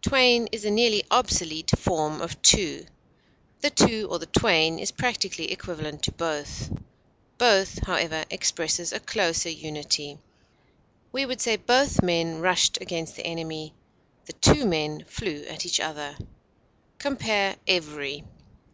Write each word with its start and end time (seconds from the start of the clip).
Twain 0.00 0.48
is 0.52 0.64
a 0.64 0.70
nearly 0.70 1.04
obsolete 1.10 1.70
form 1.76 2.22
of 2.22 2.40
two. 2.40 2.86
The 3.60 3.68
two, 3.68 4.08
or 4.10 4.18
the 4.18 4.24
twain, 4.24 4.78
is 4.78 4.90
practically 4.90 5.52
equivalent 5.52 6.02
to 6.04 6.12
both; 6.12 6.72
both, 7.36 7.84
however, 7.86 8.24
expresses 8.30 8.90
a 8.90 9.00
closer 9.00 9.50
unity. 9.50 10.16
We 11.12 11.26
would 11.26 11.42
say 11.42 11.56
both 11.56 12.00
men 12.02 12.40
rushed 12.40 12.80
against 12.80 13.16
the 13.16 13.26
enemy; 13.26 13.74
the 14.24 14.32
two 14.32 14.64
men 14.64 15.04
flew 15.04 15.42
at 15.44 15.66
each 15.66 15.78
other. 15.78 16.16
Compare 16.98 17.56
EVERY. 17.66 18.24